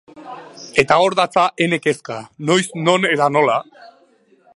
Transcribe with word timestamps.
Eta 0.83 0.95
hor 1.01 1.15
datza 1.19 1.43
ene 1.65 1.79
kezka: 1.83 2.17
noiz, 2.51 2.65
non 2.89 3.07
eta 3.11 3.29
nola? 3.37 3.59